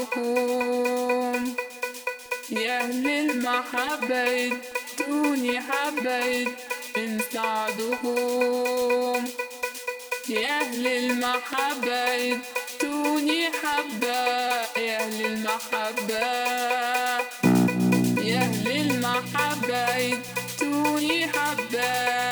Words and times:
لكم 0.00 1.54
يا 2.50 2.80
أهل 2.80 3.06
المحبة 3.08 4.52
ادوني 5.00 5.60
حبة 5.60 6.46
من 6.96 7.20
سعدهم 7.32 9.24
يا 10.28 10.60
أهل 10.60 10.86
المحبة 10.86 12.38
ادوني 12.80 13.50
حبة. 13.50 14.20
يا 14.80 14.98
أهل 15.00 15.26
المحبة 15.26 16.26
يا 18.22 18.38
أهل 18.38 18.66
المحبة 18.80 20.18
ادوني 20.60 21.26
حبة. 21.26 22.29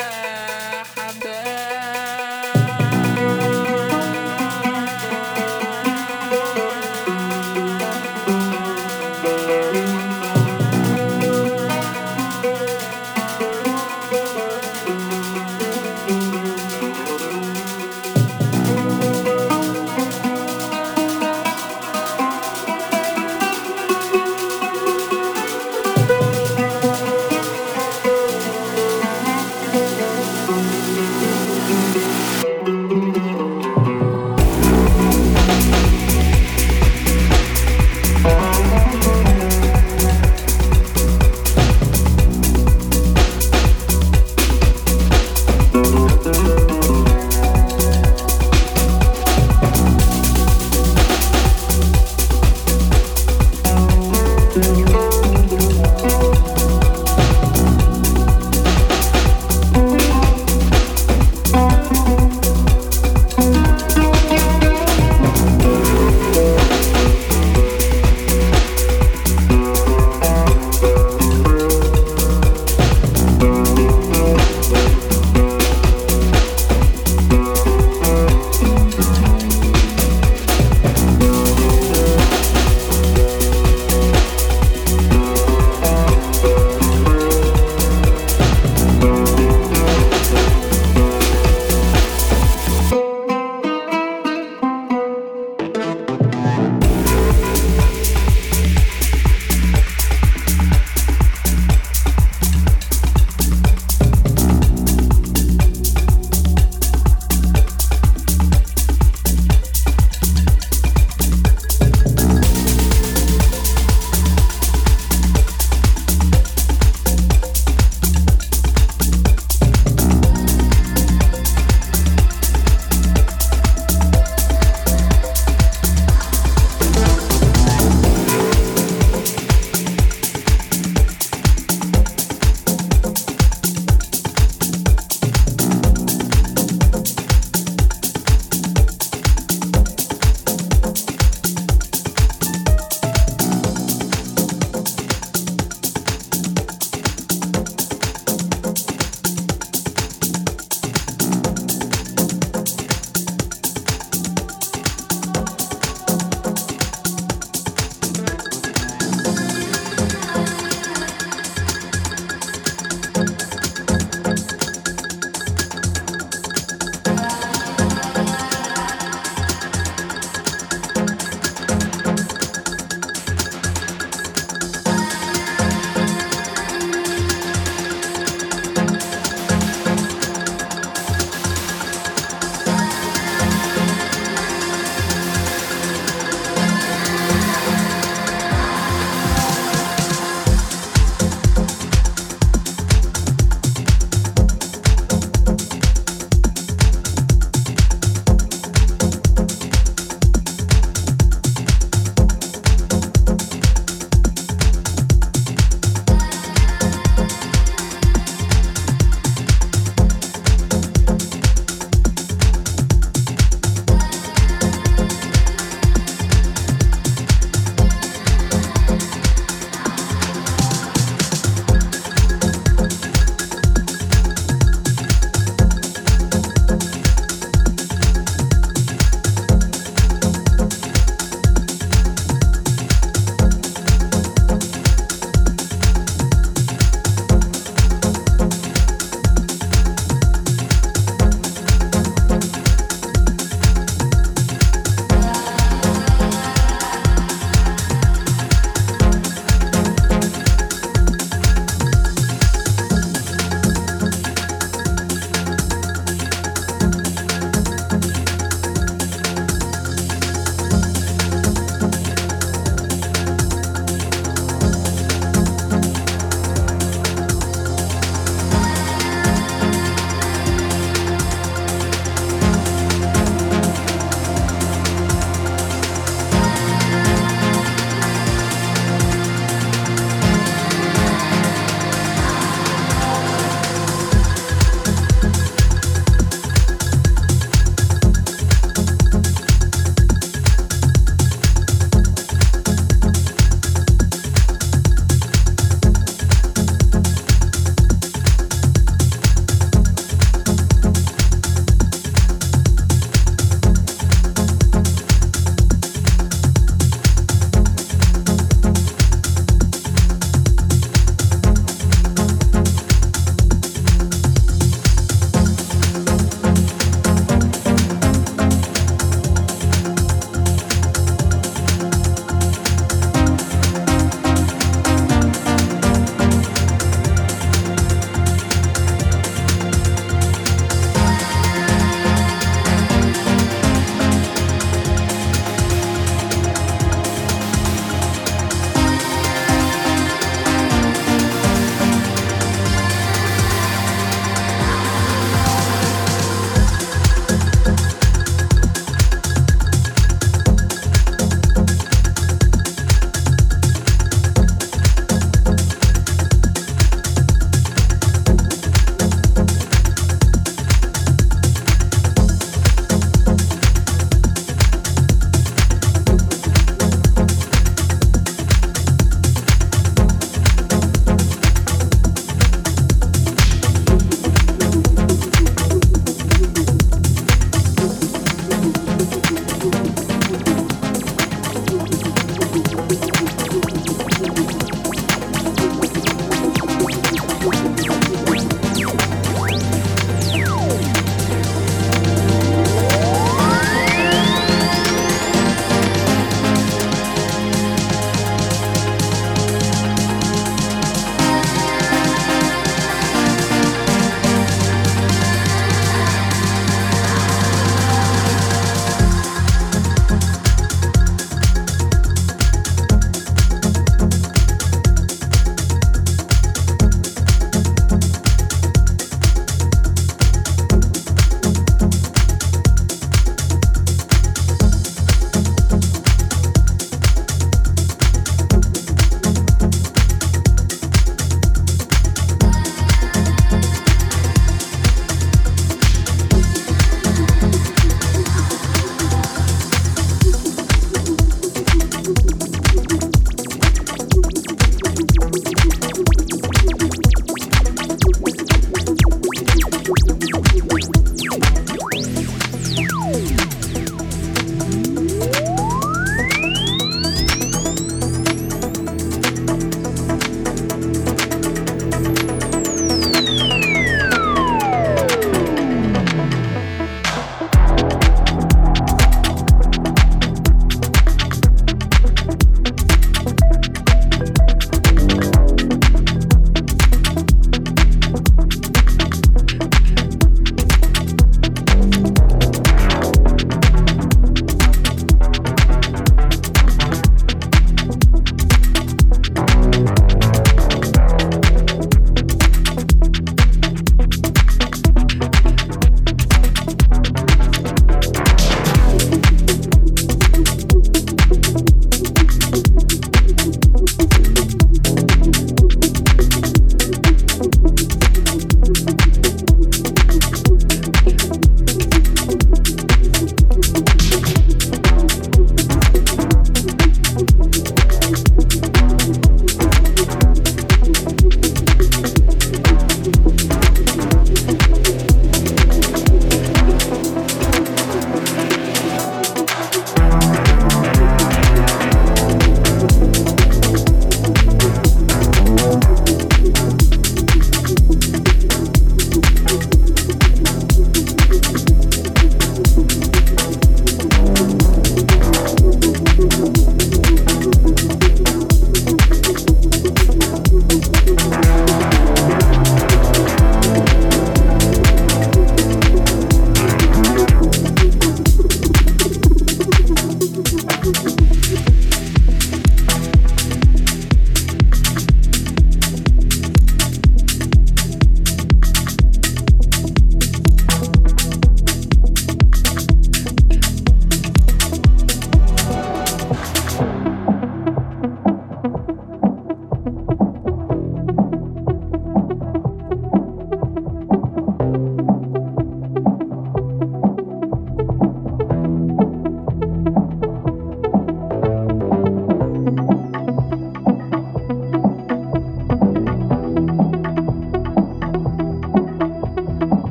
you. 54.58 54.97